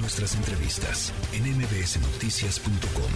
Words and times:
nuestras 0.00 0.34
entrevistas 0.34 1.12
en 1.32 1.44
mbsnoticias.com. 1.56 3.12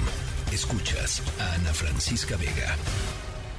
Escuchas 0.52 1.22
a 1.40 1.54
Ana 1.54 1.72
Francisca 1.72 2.36
Vega. 2.36 2.76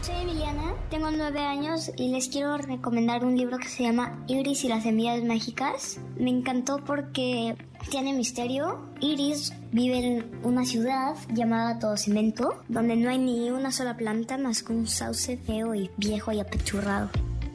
Soy 0.01 0.15
Emiliana, 0.15 0.73
tengo 0.89 1.11
nueve 1.11 1.39
años 1.39 1.89
y 1.95 2.09
les 2.09 2.27
quiero 2.27 2.57
recomendar 2.57 3.23
un 3.23 3.37
libro 3.37 3.57
que 3.57 3.69
se 3.69 3.83
llama 3.83 4.21
Iris 4.27 4.65
y 4.65 4.67
las 4.67 4.83
semillas 4.83 5.23
mágicas. 5.23 5.99
Me 6.17 6.29
encantó 6.29 6.83
porque 6.83 7.55
tiene 7.89 8.13
misterio. 8.13 8.89
Iris 8.99 9.53
vive 9.71 9.99
en 9.99 10.39
una 10.43 10.65
ciudad 10.65 11.15
llamada 11.29 11.79
Todo 11.79 11.95
Cemento, 11.95 12.61
donde 12.67 12.97
no 12.97 13.09
hay 13.09 13.17
ni 13.17 13.49
una 13.49 13.71
sola 13.71 13.95
planta 13.95 14.37
más 14.37 14.61
que 14.61 14.73
un 14.73 14.87
sauce 14.87 15.37
feo 15.37 15.73
y 15.73 15.89
viejo 15.97 16.33
y 16.33 16.41
apechurrado 16.41 17.09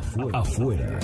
afuera. 0.00 0.38
afuera. 0.38 0.98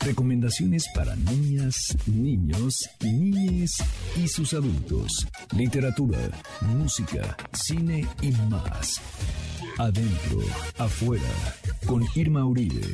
Recomendaciones 0.00 0.86
para 0.94 1.16
niñas, 1.16 1.96
niños, 2.06 2.88
niñes 3.02 3.76
y 4.16 4.28
sus 4.28 4.54
adultos. 4.54 5.26
Literatura, 5.56 6.18
música, 6.60 7.36
cine 7.52 8.06
y 8.22 8.30
más. 8.50 9.00
Adentro, 9.78 10.40
afuera, 10.78 11.28
con 11.86 12.02
Irma 12.14 12.44
Uribe. 12.44 12.92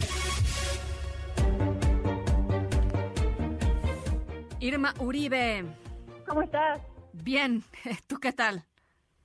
Irma 4.60 4.94
Uribe. 5.00 5.64
¿Cómo 6.26 6.42
estás? 6.42 6.80
Bien, 7.12 7.62
¿tú 8.06 8.18
qué 8.18 8.32
tal? 8.32 8.64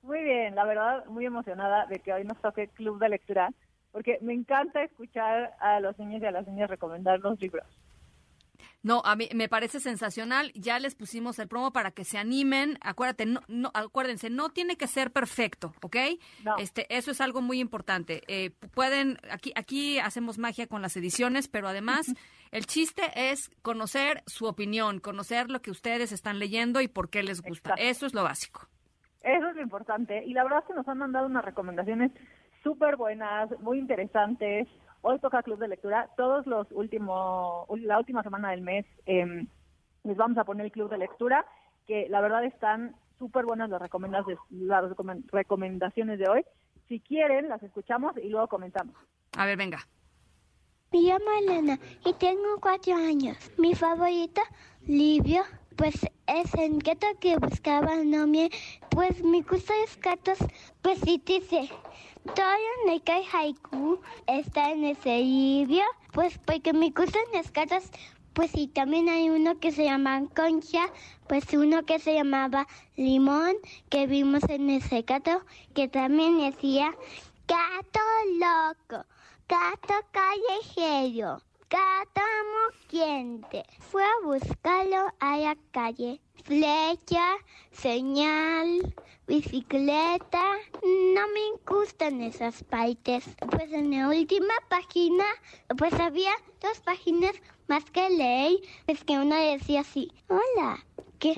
Muy 0.02 0.24
bien, 0.24 0.56
la 0.56 0.66
verdad, 0.66 1.06
muy 1.08 1.26
emocionada 1.26 1.86
de 1.86 2.00
que 2.00 2.14
hoy 2.14 2.24
nos 2.24 2.40
toque 2.42 2.70
Club 2.70 3.00
de 3.00 3.10
Lectura 3.10 3.50
porque 3.98 4.20
me 4.22 4.32
encanta 4.32 4.84
escuchar 4.84 5.56
a 5.60 5.80
los 5.80 5.98
niños 5.98 6.22
y 6.22 6.26
a 6.28 6.30
las 6.30 6.46
niñas 6.46 6.70
recomendar 6.70 7.20
los 7.20 7.42
libros. 7.42 7.66
No, 8.84 9.02
a 9.04 9.16
mí 9.16 9.28
me 9.34 9.50
parece 9.50 9.80
sensacional. 9.80 10.52
Ya 10.54 10.78
les 10.78 10.94
pusimos 10.94 11.40
el 11.40 11.48
promo 11.48 11.74
para 11.74 11.90
que 11.90 12.04
se 12.04 12.20
animen. 12.20 12.78
Acuérdate, 12.82 13.26
no, 13.26 13.42
no 13.48 13.72
acuérdense, 13.74 14.30
no 14.30 14.50
tiene 14.50 14.78
que 14.78 14.86
ser 14.86 15.10
perfecto, 15.12 15.74
¿ok? 15.82 15.96
Este, 16.60 16.86
eso 16.96 17.10
es 17.10 17.22
algo 17.22 17.42
muy 17.42 17.60
importante. 17.60 18.22
Eh, 18.28 18.52
pueden, 18.76 19.18
aquí, 19.32 19.52
aquí 19.56 19.98
hacemos 19.98 20.38
magia 20.38 20.68
con 20.68 20.84
las 20.84 20.96
ediciones, 20.96 21.48
pero 21.48 21.68
además 21.68 22.06
el 22.52 22.68
chiste 22.68 23.02
es 23.32 23.50
conocer 23.64 24.22
su 24.28 24.46
opinión, 24.46 25.00
conocer 25.00 25.50
lo 25.50 25.64
que 25.64 25.72
ustedes 25.72 26.12
están 26.12 26.38
leyendo 26.38 26.82
y 26.82 26.88
por 26.88 27.10
qué 27.10 27.24
les 27.24 27.42
gusta. 27.42 27.74
Eso 27.80 28.06
es 28.06 28.14
lo 28.14 28.22
básico. 28.22 28.68
Eso 29.24 29.50
es 29.50 29.56
lo 29.56 29.62
importante. 29.64 30.24
Y 30.24 30.34
la 30.34 30.44
verdad 30.44 30.60
es 30.60 30.66
que 30.68 30.74
nos 30.76 30.88
han 30.88 31.00
mandado 31.00 31.26
unas 31.26 31.44
recomendaciones 31.44 32.12
súper 32.68 32.98
buenas, 32.98 33.50
muy 33.62 33.80
interesantes. 33.80 34.68
Hoy 35.02 35.20
toca 35.20 35.42
Club 35.42 35.58
de 35.58 35.70
Lectura. 35.70 36.10
Todos 36.18 36.46
los 36.46 36.70
últimos, 36.74 37.66
la 37.80 37.98
última 37.98 38.24
semana 38.24 38.52
del 38.52 38.60
mes 38.60 38.86
eh, 39.06 39.48
les 40.04 40.18
vamos 40.18 40.38
a 40.38 40.44
poner 40.44 40.66
el 40.66 40.72
Club 40.74 40.90
de 40.90 40.98
Lectura, 40.98 41.46
que 41.88 42.08
la 42.10 42.20
verdad 42.20 42.44
están 42.44 42.94
súper 43.18 43.46
buenas 43.46 43.70
las, 43.70 43.82
las 44.50 44.84
recomendaciones 45.32 46.20
de 46.20 46.28
hoy. 46.28 46.46
Si 46.90 47.00
quieren, 47.00 47.48
las 47.48 47.64
escuchamos 47.64 48.18
y 48.18 48.28
luego 48.28 48.50
comentamos. 48.50 48.96
A 49.38 49.46
ver, 49.46 49.58
venga. 49.58 49.80
Me 50.92 51.00
llamo 51.00 51.26
Elena 51.40 51.80
y 52.06 52.14
tengo 52.16 52.60
cuatro 52.62 52.96
años. 52.96 53.38
Mi 53.58 53.76
favorito 53.76 54.42
libro, 54.86 55.44
pues 55.78 56.06
es 56.28 56.54
el 56.56 56.80
gato 56.80 57.08
que 57.22 57.38
buscaba 57.38 57.96
nombre. 58.04 58.50
Pues 58.90 59.24
me 59.24 59.42
gusta 59.42 59.74
los 59.82 59.98
gatos, 60.02 60.40
pues 60.82 61.00
sí 61.00 61.22
dice, 61.26 61.70
todo 62.28 62.86
Nekai 62.86 63.24
Haiku 63.32 64.00
está 64.28 64.72
en 64.72 64.84
ese 64.86 65.20
libro, 65.20 65.84
pues 66.12 66.38
porque 66.46 66.74
me 66.74 66.90
gustan 66.90 67.24
las 67.34 67.52
cartas, 67.52 67.92
pues 68.34 68.52
sí, 68.52 68.68
también 68.68 69.10
hay 69.10 69.30
uno 69.30 69.60
que 69.60 69.72
se 69.72 69.86
llama 69.86 70.24
Concha, 70.36 70.90
pues 71.28 71.46
uno 71.54 71.86
que 71.86 72.00
se 72.00 72.14
llamaba 72.14 72.68
Limón, 72.96 73.56
que 73.90 74.08
vimos 74.08 74.44
en 74.50 74.70
ese 74.70 75.02
gato, 75.02 75.42
que 75.74 75.88
también 75.88 76.38
decía 76.38 76.96
Gato 77.48 78.00
loco, 78.40 79.06
gato 79.48 79.94
callejero, 80.12 81.42
gato 81.70 82.22
moquiente. 82.66 83.64
Fue 83.80 84.04
a 84.04 84.26
buscarlo 84.26 85.08
a 85.20 85.38
la 85.38 85.58
calle. 85.72 86.20
Flecha, 86.44 87.38
señal, 87.72 88.94
bicicleta. 89.28 90.44
No 90.84 91.28
me 91.28 91.60
gustan 91.68 92.22
esas 92.22 92.64
partes. 92.64 93.26
Pues 93.52 93.72
en 93.72 93.92
la 93.92 94.08
última 94.08 94.54
página, 94.70 95.26
pues 95.78 95.94
había 95.94 96.32
dos 96.62 96.80
páginas 96.80 97.34
más 97.68 97.84
que 97.92 98.10
leí. 98.10 98.62
Es 98.88 99.04
que 99.04 99.20
una 99.20 99.40
decía 99.40 99.82
así, 99.82 100.12
hola, 100.28 100.84
¿qué? 101.20 101.36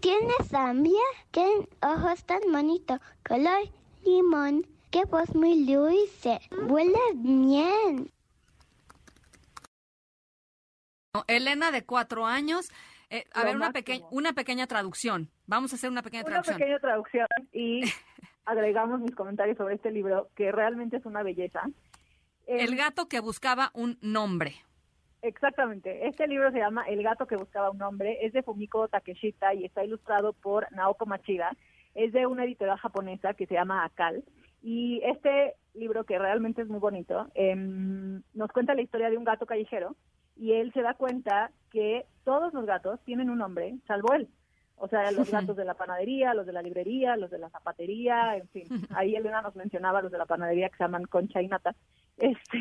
¿Tienes 0.00 0.54
hambre? 0.54 0.92
¿Qué 1.32 1.68
ojos 1.82 2.24
tan 2.24 2.40
bonito? 2.50 2.98
Color 3.28 3.68
limón. 4.04 4.66
Qué 4.90 5.04
voz 5.04 5.34
muy 5.34 5.64
dulce. 5.64 6.40
Huele 6.68 6.98
bien. 7.14 8.10
Elena 11.26 11.70
de 11.70 11.84
cuatro 11.84 12.24
años. 12.24 12.70
Eh, 13.12 13.26
a 13.34 13.44
ver, 13.44 13.56
una, 13.56 13.72
pequeña 13.72 14.06
una 14.10 14.32
pequeña 14.32 14.66
traducción. 14.66 15.28
Vamos 15.46 15.70
a 15.72 15.76
hacer 15.76 15.90
una 15.90 16.00
pequeña 16.00 16.24
traducción. 16.24 16.56
Una 16.56 16.64
pequeña 16.64 16.78
traducción 16.78 17.26
y 17.52 17.82
agregamos 18.46 19.00
mis 19.00 19.14
comentarios 19.14 19.58
sobre 19.58 19.74
este 19.74 19.90
libro, 19.90 20.30
que 20.34 20.50
realmente 20.50 20.96
es 20.96 21.04
una 21.04 21.22
belleza. 21.22 21.60
El 22.46 22.74
gato 22.74 23.08
que 23.08 23.20
buscaba 23.20 23.70
un 23.74 23.98
nombre. 24.00 24.54
Exactamente. 25.20 26.08
Este 26.08 26.26
libro 26.26 26.50
se 26.52 26.58
llama 26.58 26.84
El 26.88 27.02
gato 27.02 27.26
que 27.26 27.36
buscaba 27.36 27.70
un 27.70 27.76
nombre. 27.76 28.16
Es 28.22 28.32
de 28.32 28.42
Fumiko 28.42 28.88
Takeshita 28.88 29.52
y 29.52 29.66
está 29.66 29.84
ilustrado 29.84 30.32
por 30.32 30.72
Naoko 30.72 31.04
Machida. 31.04 31.54
Es 31.94 32.14
de 32.14 32.26
una 32.26 32.44
editorial 32.44 32.78
japonesa 32.78 33.34
que 33.34 33.46
se 33.46 33.54
llama 33.54 33.84
Akal. 33.84 34.24
Y 34.62 35.02
este 35.04 35.54
libro, 35.74 36.04
que 36.04 36.18
realmente 36.18 36.62
es 36.62 36.68
muy 36.68 36.80
bonito, 36.80 37.26
em, 37.34 38.22
nos 38.32 38.50
cuenta 38.52 38.74
la 38.74 38.80
historia 38.80 39.10
de 39.10 39.18
un 39.18 39.24
gato 39.24 39.44
callejero 39.44 39.96
y 40.42 40.54
él 40.54 40.72
se 40.72 40.82
da 40.82 40.94
cuenta 40.94 41.52
que 41.70 42.04
todos 42.24 42.52
los 42.52 42.66
gatos 42.66 42.98
tienen 43.04 43.30
un 43.30 43.38
nombre, 43.38 43.76
salvo 43.86 44.12
él. 44.12 44.28
O 44.74 44.88
sea, 44.88 45.12
los 45.12 45.30
gatos 45.30 45.56
de 45.56 45.64
la 45.64 45.74
panadería, 45.74 46.34
los 46.34 46.46
de 46.46 46.52
la 46.52 46.62
librería, 46.62 47.16
los 47.16 47.30
de 47.30 47.38
la 47.38 47.48
zapatería, 47.48 48.36
en 48.36 48.48
fin. 48.48 48.64
Ahí 48.96 49.14
Elena 49.14 49.40
nos 49.40 49.54
mencionaba 49.54 50.02
los 50.02 50.10
de 50.10 50.18
la 50.18 50.26
panadería 50.26 50.68
que 50.68 50.78
se 50.78 50.82
llaman 50.82 51.04
Concha 51.04 51.40
y 51.40 51.46
Nata. 51.46 51.76
Este, 52.18 52.58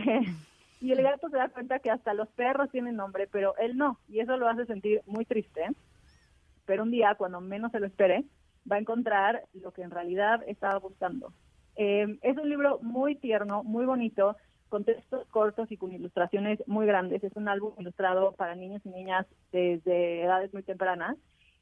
y 0.80 0.92
el 0.92 1.02
gato 1.02 1.28
se 1.30 1.38
da 1.38 1.50
cuenta 1.50 1.80
que 1.80 1.90
hasta 1.90 2.14
los 2.14 2.30
perros 2.30 2.70
tienen 2.70 2.98
nombre, 2.98 3.26
pero 3.26 3.58
él 3.58 3.76
no. 3.76 3.98
Y 4.08 4.20
eso 4.20 4.38
lo 4.38 4.48
hace 4.48 4.68
sentir 4.68 5.02
muy 5.08 5.26
triste. 5.26 5.66
Pero 6.68 6.84
un 6.84 6.92
día, 6.92 7.16
cuando 7.16 7.42
menos 7.42 7.72
se 7.72 7.80
lo 7.80 7.88
espere, 7.88 8.26
va 8.72 8.76
a 8.76 8.80
encontrar 8.80 9.46
lo 9.54 9.72
que 9.72 9.82
en 9.82 9.90
realidad 9.90 10.44
estaba 10.46 10.78
buscando. 10.78 11.34
Eh, 11.78 12.20
es 12.22 12.38
un 12.38 12.48
libro 12.48 12.78
muy 12.84 13.16
tierno, 13.16 13.64
muy 13.64 13.86
bonito, 13.86 14.38
con 14.72 14.86
textos 14.86 15.28
cortos 15.28 15.70
y 15.70 15.78
con 15.78 15.92
ilustraciones 15.92 16.64
muy 16.66 16.88
grandes. 16.88 17.22
Es 17.24 17.36
un 17.36 17.50
álbum 17.50 17.74
ilustrado 17.78 18.32
para 18.32 18.56
niños 18.56 18.82
y 18.86 18.90
niñas 18.90 19.28
desde 19.52 20.24
edades 20.24 20.54
muy 20.54 20.64
tempranas. 20.64 21.18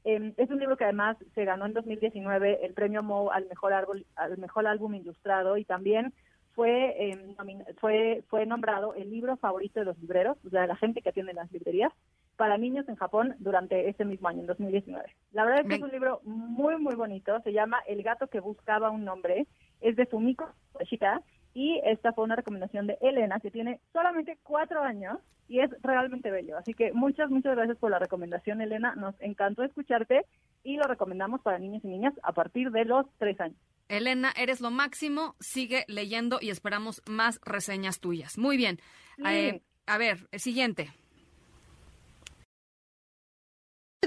Eh, 0.05 0.31
es 0.37 0.49
un 0.51 0.59
libro 0.59 0.77
que 0.77 0.83
además 0.83 1.17
se 1.33 1.43
ganó 1.43 1.65
en 1.65 1.73
2019 1.73 2.63
el 2.63 2.73
premio 2.73 3.01
Mo 3.01 3.31
al 3.31 3.47
mejor, 3.47 3.73
árbol, 3.73 4.05
al 4.15 4.37
mejor 4.37 4.67
álbum 4.67 4.93
ilustrado 4.93 5.57
y 5.57 5.65
también 5.65 6.13
fue, 6.53 7.09
eh, 7.09 7.35
fue, 7.79 8.23
fue 8.29 8.45
nombrado 8.45 8.93
el 8.93 9.09
libro 9.09 9.37
favorito 9.37 9.79
de 9.79 9.87
los 9.87 9.97
libreros, 9.99 10.37
o 10.45 10.49
sea, 10.51 10.61
de 10.61 10.67
la 10.67 10.75
gente 10.75 11.01
que 11.01 11.09
atiende 11.09 11.33
las 11.33 11.51
librerías, 11.51 11.91
para 12.37 12.57
niños 12.57 12.87
en 12.87 12.95
Japón 12.95 13.35
durante 13.39 13.89
este 13.89 14.05
mismo 14.05 14.27
año, 14.29 14.41
en 14.41 14.47
2019. 14.47 15.03
La 15.33 15.45
verdad 15.45 15.61
es 15.61 15.67
que 15.67 15.75
es 15.75 15.81
un 15.81 15.91
libro 15.91 16.21
muy, 16.23 16.77
muy 16.77 16.95
bonito. 16.95 17.41
Se 17.41 17.51
llama 17.51 17.79
El 17.87 18.01
gato 18.03 18.27
que 18.27 18.39
buscaba 18.39 18.91
un 18.91 19.03
nombre. 19.03 19.47
Es 19.81 19.97
de 19.97 20.05
Fumiko 20.05 20.49
Yoshida 20.79 21.21
y 21.59 21.81
esta 21.83 22.13
fue 22.13 22.23
una 22.23 22.37
recomendación 22.37 22.87
de 22.87 22.97
Elena, 23.01 23.41
que 23.41 23.51
tiene 23.51 23.81
solamente 23.91 24.37
cuatro 24.43 24.81
años 24.81 25.17
y 25.49 25.59
es 25.59 25.69
realmente 25.81 26.31
bello. 26.31 26.57
Así 26.57 26.73
que 26.73 26.93
muchas, 26.93 27.29
muchas 27.29 27.53
gracias 27.53 27.77
por 27.77 27.91
la 27.91 27.99
recomendación, 27.99 28.61
Elena. 28.61 28.95
Nos 28.95 29.13
encantó 29.19 29.63
escucharte 29.63 30.25
y 30.63 30.77
lo 30.77 30.83
recomendamos 30.83 31.41
para 31.41 31.59
niños 31.59 31.83
y 31.83 31.89
niñas 31.89 32.13
a 32.23 32.31
partir 32.31 32.71
de 32.71 32.85
los 32.85 33.05
tres 33.17 33.37
años. 33.41 33.57
Elena, 33.89 34.31
eres 34.37 34.61
lo 34.61 34.71
máximo. 34.71 35.35
Sigue 35.41 35.83
leyendo 35.89 36.37
y 36.39 36.49
esperamos 36.49 37.01
más 37.09 37.41
reseñas 37.43 37.99
tuyas. 37.99 38.37
Muy 38.37 38.55
bien. 38.55 38.79
Eh, 39.27 39.61
a 39.85 39.97
ver, 39.97 40.29
el 40.31 40.39
siguiente. 40.39 40.87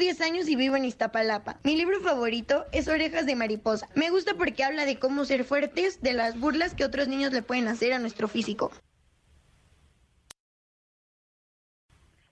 10 0.02 0.20
años 0.20 0.48
y 0.48 0.56
vivo 0.56 0.74
en 0.74 0.84
Iztapalapa. 0.84 1.60
Mi 1.62 1.76
libro 1.76 2.00
favorito 2.00 2.64
es 2.72 2.88
Orejas 2.88 3.24
de 3.24 3.36
Mariposa. 3.36 3.86
Me 3.94 4.10
gusta 4.10 4.34
porque 4.36 4.64
habla 4.64 4.84
de 4.84 4.98
cómo 4.98 5.24
ser 5.24 5.44
fuertes, 5.44 6.02
de 6.02 6.12
las 6.12 6.40
burlas 6.40 6.74
que 6.74 6.84
otros 6.84 7.06
niños 7.06 7.32
le 7.32 7.42
pueden 7.42 7.68
hacer 7.68 7.92
a 7.92 8.00
nuestro 8.00 8.26
físico. 8.26 8.72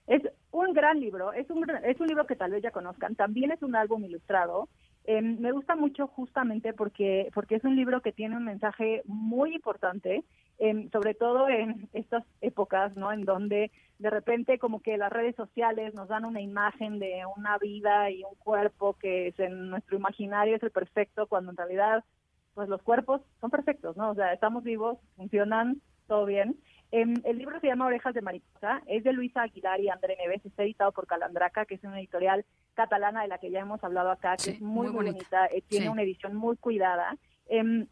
Es 0.08 0.20
un 0.50 0.72
gran 0.72 0.98
libro, 0.98 1.32
es 1.32 1.48
un, 1.48 1.64
es 1.84 2.00
un 2.00 2.08
libro 2.08 2.26
que 2.26 2.34
tal 2.34 2.50
vez 2.50 2.60
ya 2.60 2.72
conozcan. 2.72 3.14
También 3.14 3.52
es 3.52 3.62
un 3.62 3.76
álbum 3.76 4.04
ilustrado. 4.04 4.68
Em, 5.04 5.38
me 5.38 5.52
gusta 5.52 5.76
mucho 5.76 6.08
justamente 6.08 6.72
porque, 6.72 7.30
porque 7.32 7.54
es 7.54 7.62
un 7.62 7.76
libro 7.76 8.02
que 8.02 8.10
tiene 8.10 8.36
un 8.36 8.46
mensaje 8.46 9.02
muy 9.04 9.54
importante, 9.54 10.24
em, 10.60 10.88
sobre 10.90 11.14
todo 11.14 11.48
en 11.48 11.88
estas 11.92 12.24
épocas, 12.40 12.94
¿no? 12.96 13.10
En 13.12 13.24
donde 13.24 13.72
de 13.98 14.10
repente 14.10 14.58
como 14.58 14.80
que 14.80 14.96
las 14.96 15.12
redes 15.12 15.34
sociales 15.34 15.94
nos 15.94 16.08
dan 16.08 16.24
una 16.24 16.40
imagen 16.40 16.98
de 16.98 17.22
una 17.36 17.58
vida 17.58 18.10
y 18.10 18.22
un 18.22 18.34
cuerpo 18.36 18.94
que 18.94 19.28
es 19.28 19.38
en 19.40 19.70
nuestro 19.70 19.96
imaginario 19.96 20.56
es 20.56 20.62
el 20.62 20.70
perfecto, 20.70 21.26
cuando 21.26 21.50
en 21.50 21.56
realidad 21.56 22.04
pues 22.54 22.68
los 22.68 22.82
cuerpos 22.82 23.22
son 23.40 23.50
perfectos, 23.50 23.96
¿no? 23.96 24.10
O 24.10 24.14
sea, 24.14 24.32
estamos 24.32 24.62
vivos, 24.62 24.98
funcionan, 25.16 25.80
todo 26.06 26.26
bien. 26.26 26.56
Em, 26.92 27.14
el 27.24 27.38
libro 27.38 27.60
se 27.60 27.68
llama 27.68 27.86
Orejas 27.86 28.14
de 28.14 28.20
Mariposa, 28.20 28.82
es 28.86 29.04
de 29.04 29.12
Luisa 29.12 29.42
Aguilar 29.42 29.80
y 29.80 29.88
André 29.88 30.16
Neves, 30.16 30.44
está 30.44 30.64
editado 30.64 30.92
por 30.92 31.06
Calandraca, 31.06 31.64
que 31.64 31.76
es 31.76 31.84
una 31.84 32.00
editorial 32.00 32.44
catalana 32.74 33.22
de 33.22 33.28
la 33.28 33.38
que 33.38 33.50
ya 33.50 33.60
hemos 33.60 33.82
hablado 33.84 34.10
acá, 34.10 34.36
que 34.36 34.50
es 34.50 34.60
muy, 34.60 34.88
bonita, 34.88 35.46
eh, 35.46 35.62
tiene 35.68 35.88
una 35.88 36.02
edición 36.02 36.34
muy 36.34 36.56
cuidada. 36.56 37.16
Em, 37.46 37.86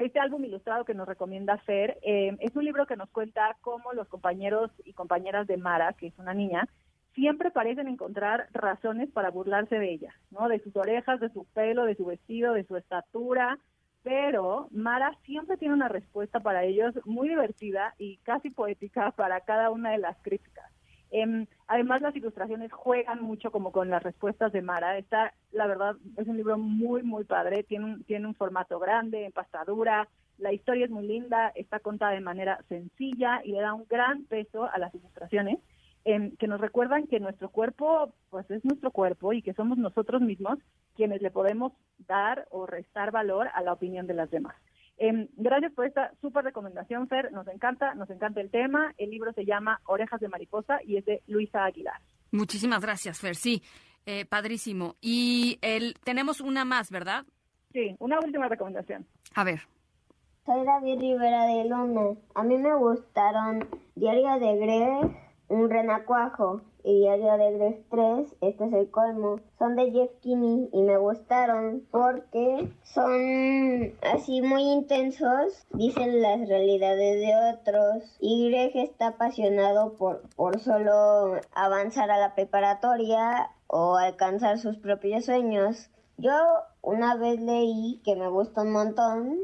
este 0.00 0.18
álbum 0.18 0.44
ilustrado 0.44 0.84
que 0.84 0.94
nos 0.94 1.06
recomienda 1.06 1.58
Fer 1.58 1.98
em, 2.02 2.36
es 2.40 2.54
un 2.56 2.64
libro 2.64 2.86
que 2.86 2.96
nos 2.96 3.10
cuenta 3.10 3.56
cómo 3.60 3.92
los 3.92 4.08
compañeros 4.08 4.70
y 4.84 4.92
compañeras 4.92 5.46
de 5.46 5.56
Mara, 5.56 5.92
que 5.92 6.08
es 6.08 6.18
una 6.18 6.34
niña, 6.34 6.68
siempre 7.14 7.50
parecen 7.50 7.88
encontrar 7.88 8.48
razones 8.52 9.10
para 9.10 9.30
burlarse 9.30 9.78
de 9.78 9.92
ella, 9.92 10.14
¿no? 10.30 10.48
De 10.48 10.60
sus 10.60 10.74
orejas, 10.76 11.20
de 11.20 11.30
su 11.30 11.44
pelo, 11.44 11.84
de 11.84 11.96
su 11.96 12.06
vestido, 12.06 12.54
de 12.54 12.64
su 12.64 12.76
estatura, 12.76 13.58
pero 14.02 14.68
Mara 14.70 15.16
siempre 15.24 15.56
tiene 15.56 15.74
una 15.74 15.88
respuesta 15.88 16.40
para 16.40 16.64
ellos 16.64 16.94
muy 17.04 17.28
divertida 17.28 17.94
y 17.98 18.16
casi 18.18 18.50
poética 18.50 19.10
para 19.12 19.40
cada 19.42 19.70
una 19.70 19.90
de 19.90 19.98
las 19.98 20.16
críticas. 20.22 20.72
Em, 21.10 21.46
además, 21.66 22.02
las 22.02 22.14
ilustraciones 22.14 22.72
juegan 22.72 23.22
mucho 23.22 23.50
como 23.50 23.72
con 23.72 23.90
las 23.90 24.02
respuestas 24.02 24.52
de 24.52 24.62
Mara. 24.62 24.96
Está, 24.96 25.34
la 25.50 25.66
verdad, 25.66 25.96
es 26.16 26.26
un 26.28 26.36
libro 26.36 26.56
muy, 26.56 27.02
muy 27.02 27.24
padre. 27.24 27.64
Tiene 27.64 27.84
un, 27.84 28.04
tiene 28.04 28.26
un 28.26 28.34
formato 28.34 28.78
grande, 28.78 29.24
empastadura. 29.24 30.08
La 30.38 30.52
historia 30.52 30.84
es 30.84 30.90
muy 30.90 31.06
linda, 31.06 31.52
está 31.54 31.80
contada 31.80 32.12
de 32.12 32.20
manera 32.20 32.62
sencilla 32.68 33.40
y 33.44 33.52
le 33.52 33.60
da 33.60 33.74
un 33.74 33.86
gran 33.88 34.24
peso 34.24 34.64
a 34.72 34.78
las 34.78 34.94
ilustraciones 34.94 35.58
em, 36.04 36.34
que 36.36 36.46
nos 36.46 36.60
recuerdan 36.60 37.06
que 37.06 37.20
nuestro 37.20 37.50
cuerpo, 37.50 38.14
pues 38.30 38.50
es 38.50 38.64
nuestro 38.64 38.90
cuerpo 38.90 39.34
y 39.34 39.42
que 39.42 39.52
somos 39.52 39.76
nosotros 39.76 40.22
mismos 40.22 40.58
quienes 40.96 41.20
le 41.20 41.30
podemos 41.30 41.72
dar 42.06 42.46
o 42.50 42.66
restar 42.66 43.10
valor 43.10 43.48
a 43.52 43.60
la 43.62 43.72
opinión 43.72 44.06
de 44.06 44.14
las 44.14 44.30
demás. 44.30 44.54
Em, 45.02 45.28
gracias 45.38 45.72
por 45.72 45.86
esta 45.86 46.12
súper 46.20 46.44
recomendación, 46.44 47.08
Fer. 47.08 47.32
Nos 47.32 47.48
encanta, 47.48 47.94
nos 47.94 48.10
encanta 48.10 48.38
el 48.42 48.50
tema. 48.50 48.92
El 48.98 49.08
libro 49.08 49.32
se 49.32 49.46
llama 49.46 49.80
Orejas 49.86 50.20
de 50.20 50.28
Mariposa 50.28 50.78
y 50.84 50.98
es 50.98 51.06
de 51.06 51.22
Luisa 51.26 51.64
Aguilar. 51.64 51.98
Muchísimas 52.32 52.82
gracias, 52.82 53.18
Fer. 53.18 53.34
Sí, 53.34 53.62
eh, 54.04 54.26
padrísimo. 54.26 54.96
Y 55.00 55.58
el, 55.62 55.94
tenemos 56.04 56.42
una 56.42 56.66
más, 56.66 56.90
¿verdad? 56.90 57.24
Sí, 57.72 57.96
una 57.98 58.18
última 58.18 58.46
recomendación. 58.48 59.06
A 59.34 59.42
ver. 59.42 59.62
Soy 60.44 60.66
David 60.66 61.00
Rivera 61.00 61.46
de 61.46 61.64
Luna. 61.64 62.18
A 62.34 62.42
mí 62.42 62.58
me 62.58 62.74
gustaron 62.74 63.66
Diario 63.94 64.38
de 64.38 64.56
Greg, 64.58 65.16
Un 65.48 65.70
Renacuajo 65.70 66.60
y 66.84 67.00
Diario 67.00 67.36
de 67.36 67.52
Greg 67.52 67.84
3, 67.90 68.36
este 68.40 68.64
es 68.64 68.72
el 68.72 68.90
colmo, 68.90 69.40
son 69.58 69.76
de 69.76 69.90
Jeff 69.90 70.10
Kinney 70.20 70.68
y 70.72 70.82
me 70.82 70.96
gustaron 70.96 71.86
porque 71.90 72.70
son 72.82 73.94
así 74.12 74.42
muy 74.42 74.62
intensos, 74.62 75.66
dicen 75.72 76.22
las 76.22 76.48
realidades 76.48 77.20
de 77.20 77.34
otros 77.52 78.16
y 78.20 78.50
Greg 78.50 78.76
está 78.76 79.08
apasionado 79.08 79.94
por, 79.94 80.22
por 80.36 80.60
solo 80.60 81.40
avanzar 81.54 82.10
a 82.10 82.18
la 82.18 82.34
preparatoria 82.34 83.50
o 83.66 83.96
alcanzar 83.96 84.58
sus 84.58 84.76
propios 84.78 85.24
sueños. 85.24 85.90
Yo 86.16 86.32
una 86.82 87.16
vez 87.16 87.40
leí 87.40 88.00
que 88.04 88.16
me 88.16 88.28
gustó 88.28 88.62
un 88.62 88.72
montón 88.72 89.38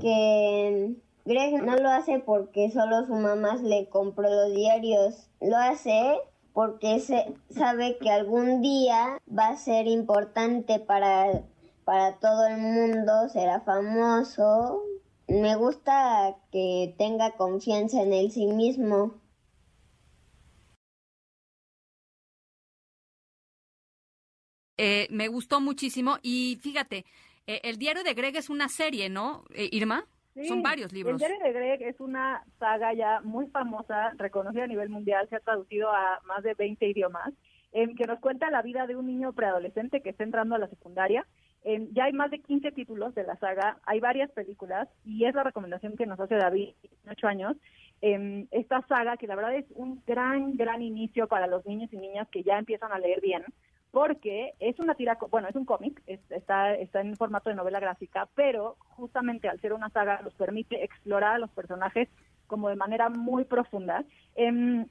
que 0.00 0.94
Greg 1.24 1.62
no 1.62 1.76
lo 1.76 1.90
hace 1.90 2.20
porque 2.20 2.70
solo 2.70 3.06
su 3.06 3.14
mamá 3.14 3.56
le 3.56 3.88
compró 3.88 4.28
los 4.28 4.54
diarios, 4.54 5.28
lo 5.40 5.56
hace 5.56 6.18
porque 6.52 7.00
se 7.00 7.34
sabe 7.50 7.98
que 7.98 8.10
algún 8.10 8.62
día 8.62 9.20
va 9.28 9.48
a 9.48 9.56
ser 9.56 9.86
importante 9.86 10.80
para, 10.80 11.42
para 11.84 12.18
todo 12.18 12.46
el 12.46 12.58
mundo, 12.58 13.28
será 13.28 13.60
famoso. 13.60 14.82
Me 15.28 15.56
gusta 15.56 16.36
que 16.50 16.94
tenga 16.98 17.32
confianza 17.32 18.02
en 18.02 18.12
él 18.12 18.30
sí 18.32 18.46
mismo. 18.46 19.14
Eh, 24.78 25.08
me 25.10 25.26
gustó 25.26 25.60
muchísimo 25.60 26.18
y 26.22 26.58
fíjate, 26.62 27.04
eh, 27.48 27.60
el 27.64 27.78
diario 27.78 28.04
de 28.04 28.14
Greg 28.14 28.36
es 28.36 28.48
una 28.48 28.68
serie, 28.68 29.08
¿no, 29.08 29.44
eh, 29.54 29.68
Irma? 29.72 30.06
Son 30.46 30.62
varios 30.62 30.92
libros. 30.92 31.14
El 31.14 31.18
diario 31.18 31.44
de 31.44 31.52
Greg 31.52 31.82
es 31.82 32.00
una 32.00 32.44
saga 32.58 32.92
ya 32.92 33.20
muy 33.22 33.46
famosa, 33.48 34.12
reconocida 34.16 34.64
a 34.64 34.68
nivel 34.68 34.88
mundial, 34.88 35.28
se 35.28 35.36
ha 35.36 35.40
traducido 35.40 35.90
a 35.90 36.20
más 36.26 36.42
de 36.42 36.54
20 36.54 36.86
idiomas, 36.86 37.32
en 37.72 37.96
que 37.96 38.04
nos 38.04 38.20
cuenta 38.20 38.50
la 38.50 38.62
vida 38.62 38.86
de 38.86 38.96
un 38.96 39.06
niño 39.06 39.32
preadolescente 39.32 40.00
que 40.00 40.10
está 40.10 40.24
entrando 40.24 40.54
a 40.54 40.58
la 40.58 40.68
secundaria. 40.68 41.26
ya 41.92 42.04
hay 42.04 42.12
más 42.12 42.30
de 42.30 42.38
15 42.38 42.72
títulos 42.72 43.14
de 43.14 43.24
la 43.24 43.36
saga, 43.36 43.78
hay 43.84 44.00
varias 44.00 44.30
películas 44.30 44.88
y 45.04 45.24
es 45.24 45.34
la 45.34 45.42
recomendación 45.42 45.96
que 45.96 46.06
nos 46.06 46.20
hace 46.20 46.36
David, 46.36 46.70
8 47.10 47.26
años. 47.26 47.56
esta 48.00 48.86
saga 48.86 49.16
que 49.16 49.26
la 49.26 49.34
verdad 49.34 49.56
es 49.56 49.66
un 49.74 50.02
gran, 50.06 50.56
gran 50.56 50.82
inicio 50.82 51.26
para 51.26 51.46
los 51.46 51.66
niños 51.66 51.92
y 51.92 51.96
niñas 51.96 52.28
que 52.28 52.42
ya 52.42 52.58
empiezan 52.58 52.92
a 52.92 52.98
leer 52.98 53.20
bien, 53.20 53.44
porque 53.90 54.54
es 54.60 54.78
una 54.78 54.94
tira, 54.94 55.18
bueno, 55.30 55.48
es 55.48 55.56
un 55.56 55.64
cómic, 55.64 56.02
está, 56.06 56.74
está 56.74 57.00
en 57.00 57.16
formato 57.16 57.50
de 57.50 57.56
novela 57.56 57.80
gráfica, 57.80 58.28
pero 58.34 58.76
justamente 58.80 59.48
al 59.48 59.60
ser 59.60 59.72
una 59.72 59.90
saga 59.90 60.20
nos 60.22 60.34
permite 60.34 60.84
explorar 60.84 61.34
a 61.34 61.38
los 61.38 61.50
personajes 61.50 62.08
como 62.46 62.68
de 62.68 62.76
manera 62.76 63.08
muy 63.08 63.44
profunda. 63.44 64.04
Em, 64.34 64.86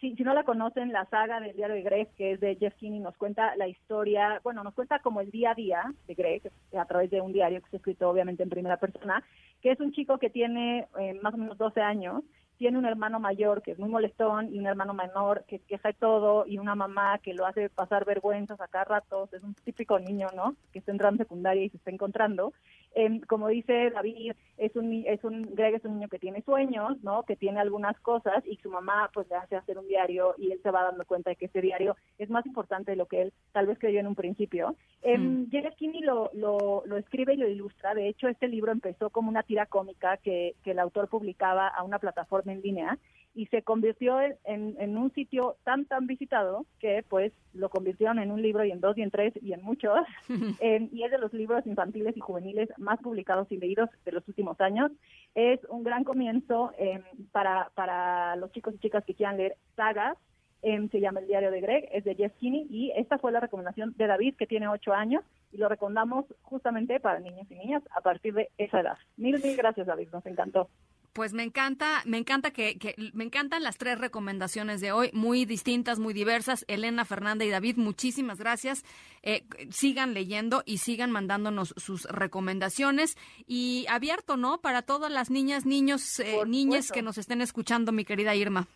si, 0.00 0.14
si, 0.14 0.24
no 0.24 0.34
la 0.34 0.44
conocen, 0.44 0.92
la 0.92 1.06
saga 1.06 1.40
del 1.40 1.56
diario 1.56 1.76
de 1.76 1.82
Greg, 1.82 2.08
que 2.16 2.32
es 2.32 2.40
de 2.40 2.56
Jeff 2.56 2.74
Kinney, 2.74 3.00
nos 3.00 3.16
cuenta 3.16 3.56
la 3.56 3.68
historia, 3.68 4.40
bueno, 4.42 4.62
nos 4.62 4.74
cuenta 4.74 4.98
como 4.98 5.20
el 5.20 5.30
día 5.30 5.52
a 5.52 5.54
día 5.54 5.94
de 6.06 6.14
Greg, 6.14 6.50
a 6.76 6.84
través 6.84 7.10
de 7.10 7.20
un 7.20 7.32
diario 7.32 7.62
que 7.62 7.70
se 7.70 7.76
ha 7.76 7.78
escrito 7.78 8.10
obviamente 8.10 8.42
en 8.42 8.50
primera 8.50 8.76
persona, 8.76 9.24
que 9.62 9.70
es 9.70 9.80
un 9.80 9.92
chico 9.92 10.18
que 10.18 10.30
tiene 10.30 10.86
eh, 10.98 11.14
más 11.22 11.32
o 11.34 11.38
menos 11.38 11.56
12 11.56 11.80
años 11.80 12.22
tiene 12.58 12.78
un 12.78 12.86
hermano 12.86 13.20
mayor 13.20 13.62
que 13.62 13.72
es 13.72 13.78
muy 13.78 13.88
molestón 13.88 14.52
y 14.52 14.58
un 14.58 14.66
hermano 14.66 14.94
menor 14.94 15.44
que 15.46 15.58
queja 15.58 15.88
de 15.88 15.94
todo 15.94 16.44
y 16.46 16.58
una 16.58 16.74
mamá 16.74 17.18
que 17.18 17.34
lo 17.34 17.46
hace 17.46 17.68
pasar 17.68 18.04
vergüenzas 18.04 18.60
a 18.60 18.68
cada 18.68 18.84
rato, 18.84 19.28
es 19.32 19.42
un 19.42 19.54
típico 19.54 19.98
niño, 19.98 20.28
¿no? 20.34 20.56
Que 20.72 20.78
está 20.78 20.92
entrando 20.92 21.22
en 21.22 21.26
secundaria 21.26 21.64
y 21.64 21.68
se 21.68 21.76
está 21.76 21.90
encontrando. 21.90 22.52
Em, 22.98 23.20
como 23.20 23.48
dice 23.48 23.90
David, 23.90 24.32
es 24.56 24.74
un, 24.74 25.04
es 25.06 25.22
un, 25.22 25.54
Greg 25.54 25.74
es 25.74 25.84
un 25.84 25.96
niño 25.96 26.08
que 26.08 26.18
tiene 26.18 26.40
sueños, 26.40 26.96
¿no? 27.02 27.24
Que 27.24 27.36
tiene 27.36 27.60
algunas 27.60 28.00
cosas 28.00 28.42
y 28.46 28.56
su 28.56 28.70
mamá 28.70 29.10
pues 29.12 29.28
le 29.28 29.36
hace 29.36 29.54
hacer 29.54 29.76
un 29.76 29.86
diario 29.86 30.34
y 30.38 30.50
él 30.50 30.60
se 30.62 30.70
va 30.70 30.82
dando 30.82 31.04
cuenta 31.04 31.28
de 31.28 31.36
que 31.36 31.44
ese 31.44 31.60
diario 31.60 31.94
es 32.16 32.30
más 32.30 32.46
importante 32.46 32.92
de 32.92 32.96
lo 32.96 33.04
que 33.04 33.20
él 33.20 33.34
tal 33.52 33.66
vez 33.66 33.78
creyó 33.78 34.00
en 34.00 34.06
un 34.06 34.14
principio. 34.14 34.76
Eh, 35.02 35.18
mm. 35.18 35.50
Kinney 35.76 36.00
lo, 36.00 36.30
lo, 36.32 36.84
lo 36.86 36.96
escribe 36.96 37.34
y 37.34 37.36
lo 37.36 37.46
ilustra. 37.46 37.92
De 37.92 38.08
hecho, 38.08 38.28
este 38.28 38.48
libro 38.48 38.72
empezó 38.72 39.10
como 39.10 39.28
una 39.28 39.42
tira 39.42 39.66
cómica 39.66 40.16
que, 40.16 40.54
que 40.64 40.70
el 40.70 40.78
autor 40.78 41.08
publicaba 41.08 41.68
a 41.68 41.82
una 41.82 41.98
plataforma 41.98 42.54
en 42.54 42.62
línea 42.62 42.98
y 43.36 43.46
se 43.46 43.62
convirtió 43.62 44.20
en, 44.20 44.36
en, 44.44 44.96
un 44.96 45.12
sitio 45.12 45.56
tan 45.62 45.84
tan 45.84 46.06
visitado 46.06 46.66
que 46.80 47.04
pues 47.08 47.32
lo 47.52 47.68
convirtieron 47.68 48.18
en 48.18 48.32
un 48.32 48.42
libro 48.42 48.64
y 48.64 48.72
en 48.72 48.80
dos 48.80 48.98
y 48.98 49.02
en 49.02 49.10
tres 49.12 49.32
y 49.40 49.52
en 49.52 49.62
muchos 49.62 50.00
y 50.28 51.02
es 51.04 51.10
de 51.10 51.18
los 51.18 51.32
libros 51.32 51.64
infantiles 51.66 52.16
y 52.16 52.20
juveniles 52.20 52.68
más 52.78 52.98
publicados 53.00 53.46
y 53.52 53.58
leídos 53.58 53.90
de 54.04 54.12
los 54.12 54.26
últimos 54.26 54.60
años 54.60 54.90
es 55.34 55.60
un 55.68 55.84
gran 55.84 56.02
comienzo 56.02 56.72
em, 56.78 57.02
para 57.30 57.70
para 57.74 58.34
los 58.36 58.50
chicos 58.52 58.74
y 58.74 58.78
chicas 58.78 59.04
que 59.04 59.14
quieran 59.14 59.36
leer 59.36 59.56
sagas 59.76 60.16
Em, 60.62 60.88
se 60.90 61.00
llama 61.00 61.20
El 61.20 61.28
Diario 61.28 61.50
de 61.50 61.60
Greg, 61.60 61.88
es 61.92 62.02
de 62.02 62.14
Jeff 62.14 62.32
Kinney 62.40 62.66
y 62.70 62.90
esta 62.96 63.18
fue 63.18 63.30
la 63.30 63.40
recomendación 63.40 63.94
de 63.96 64.06
David, 64.08 64.34
que 64.36 64.48
tiene 64.48 64.66
ocho 64.66 64.92
años, 64.92 65.22
y 65.52 65.58
lo 65.58 65.68
recomendamos 65.68 66.24
justamente 66.42 66.98
para 66.98 67.20
niños 67.20 67.46
y 67.50 67.54
niñas 67.54 67.82
a 67.94 68.00
partir 68.00 68.34
de 68.34 68.48
esa 68.58 68.80
edad. 68.80 68.98
Mil, 69.16 69.40
mil 69.42 69.56
gracias, 69.56 69.86
David, 69.86 70.08
nos 70.12 70.26
encantó. 70.26 70.68
Pues 71.16 71.32
me 71.32 71.44
encanta, 71.44 72.02
me 72.04 72.18
encanta 72.18 72.50
que, 72.50 72.76
me 73.14 73.24
encantan 73.24 73.62
las 73.62 73.78
tres 73.78 73.98
recomendaciones 73.98 74.82
de 74.82 74.92
hoy, 74.92 75.08
muy 75.14 75.46
distintas, 75.46 75.98
muy 75.98 76.12
diversas. 76.12 76.66
Elena, 76.68 77.06
Fernanda 77.06 77.42
y 77.46 77.48
David, 77.48 77.78
muchísimas 77.78 78.38
gracias. 78.38 78.84
Eh, 79.22 79.46
sigan 79.70 80.12
leyendo 80.12 80.62
y 80.66 80.76
sigan 80.76 81.10
mandándonos 81.10 81.72
sus 81.78 82.04
recomendaciones 82.04 83.16
y 83.46 83.86
abierto, 83.88 84.36
¿no? 84.36 84.58
Para 84.60 84.82
todas 84.82 85.10
las 85.10 85.30
niñas, 85.30 85.64
niños, 85.64 86.20
eh, 86.20 86.44
niñas 86.46 86.92
que 86.92 87.00
nos 87.00 87.16
estén 87.16 87.40
escuchando, 87.40 87.92
mi 87.92 88.04
querida 88.04 88.34
Irma. 88.34 88.66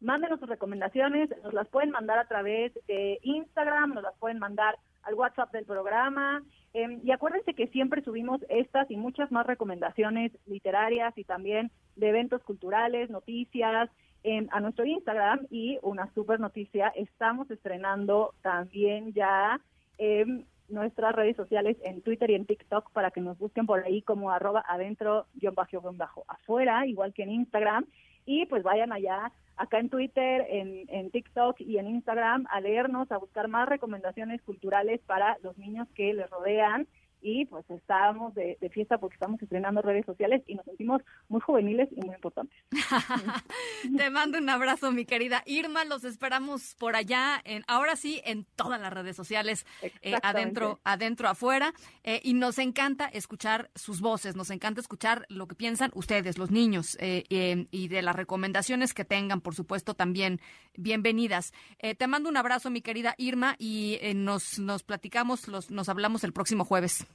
Mándenos 0.00 0.38
sus 0.38 0.48
recomendaciones, 0.48 1.28
nos 1.42 1.54
las 1.54 1.66
pueden 1.66 1.90
mandar 1.90 2.20
a 2.20 2.28
través 2.28 2.72
de 2.86 3.18
Instagram, 3.24 3.94
nos 3.94 4.04
las 4.04 4.16
pueden 4.18 4.38
mandar 4.38 4.76
al 5.02 5.14
WhatsApp 5.14 5.50
del 5.50 5.64
programa. 5.64 6.40
Em, 6.74 7.00
y 7.04 7.12
acuérdense 7.12 7.54
que 7.54 7.68
siempre 7.68 8.02
subimos 8.02 8.44
estas 8.48 8.90
y 8.90 8.96
muchas 8.96 9.30
más 9.30 9.46
recomendaciones 9.46 10.32
literarias 10.46 11.16
y 11.16 11.22
también 11.22 11.70
de 11.94 12.08
eventos 12.08 12.42
culturales, 12.42 13.10
noticias, 13.10 13.88
em, 14.24 14.48
a 14.50 14.58
nuestro 14.58 14.84
Instagram. 14.84 15.46
Y 15.50 15.78
una 15.82 16.12
super 16.14 16.40
noticia, 16.40 16.88
estamos 16.96 17.48
estrenando 17.50 18.34
también 18.42 19.12
ya 19.12 19.60
em, 19.98 20.44
nuestras 20.68 21.14
redes 21.14 21.36
sociales 21.36 21.76
en 21.84 22.02
Twitter 22.02 22.30
y 22.30 22.34
en 22.34 22.46
TikTok 22.46 22.90
para 22.90 23.12
que 23.12 23.20
nos 23.20 23.38
busquen 23.38 23.66
por 23.66 23.84
ahí 23.84 24.02
como 24.02 24.32
arroba 24.32 24.64
adentro 24.66 25.26
bajo 25.54 25.92
bajo 25.92 26.24
afuera, 26.26 26.84
igual 26.86 27.14
que 27.14 27.22
en 27.22 27.30
Instagram. 27.30 27.86
Y 28.26 28.46
pues 28.46 28.62
vayan 28.62 28.92
allá 28.92 29.32
acá 29.56 29.78
en 29.78 29.88
Twitter, 29.88 30.46
en, 30.48 30.84
en 30.88 31.10
TikTok 31.10 31.60
y 31.60 31.78
en 31.78 31.88
Instagram 31.88 32.46
a 32.50 32.60
leernos, 32.60 33.10
a 33.12 33.18
buscar 33.18 33.48
más 33.48 33.68
recomendaciones 33.68 34.42
culturales 34.42 35.00
para 35.06 35.38
los 35.42 35.56
niños 35.58 35.88
que 35.94 36.12
les 36.12 36.28
rodean 36.30 36.88
y 37.24 37.46
pues 37.46 37.64
estábamos 37.70 38.34
de, 38.34 38.58
fiesta 38.70 38.98
porque 38.98 39.14
estamos 39.14 39.42
estrenando 39.42 39.80
redes 39.80 40.04
sociales 40.04 40.42
y 40.46 40.54
nos 40.56 40.64
sentimos 40.66 41.00
muy 41.28 41.40
juveniles 41.40 41.88
y 41.90 42.04
muy 42.04 42.14
importantes. 42.14 42.54
Te 43.96 44.10
mando 44.10 44.36
un 44.36 44.48
abrazo, 44.50 44.92
mi 44.92 45.06
querida 45.06 45.42
Irma. 45.46 45.86
Los 45.86 46.04
esperamos 46.04 46.74
por 46.74 46.96
allá, 46.96 47.40
en, 47.44 47.64
ahora 47.66 47.96
sí, 47.96 48.20
en 48.26 48.44
todas 48.56 48.78
las 48.78 48.92
redes 48.92 49.16
sociales, 49.16 49.64
eh, 49.80 50.16
adentro, 50.22 50.80
adentro, 50.84 51.28
afuera. 51.28 51.72
Eh, 52.02 52.20
y 52.22 52.34
nos 52.34 52.58
encanta 52.58 53.06
escuchar 53.06 53.70
sus 53.74 54.02
voces, 54.02 54.36
nos 54.36 54.50
encanta 54.50 54.82
escuchar 54.82 55.24
lo 55.30 55.48
que 55.48 55.54
piensan 55.54 55.92
ustedes, 55.94 56.36
los 56.36 56.50
niños, 56.50 56.98
eh, 57.00 57.24
y 57.70 57.88
de 57.88 58.02
las 58.02 58.16
recomendaciones 58.16 58.92
que 58.92 59.06
tengan, 59.06 59.40
por 59.40 59.54
supuesto, 59.54 59.94
también 59.94 60.40
bienvenidas. 60.76 61.54
te 61.78 62.06
mando 62.06 62.28
un 62.28 62.36
abrazo, 62.36 62.68
mi 62.68 62.82
querida 62.82 63.14
Irma, 63.16 63.56
y 63.58 63.98
nos, 64.14 64.58
nos 64.58 64.82
platicamos, 64.82 65.48
los, 65.48 65.70
nos 65.70 65.88
hablamos 65.88 66.22
el 66.24 66.34
próximo 66.34 66.66
jueves. 66.66 67.06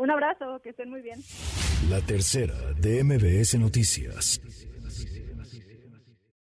Un 0.00 0.10
abrazo, 0.10 0.62
que 0.62 0.70
estén 0.70 0.88
muy 0.88 1.02
bien. 1.02 1.20
La 1.90 2.00
tercera 2.00 2.54
de 2.80 3.04
MBS 3.04 3.58
Noticias. 3.58 4.40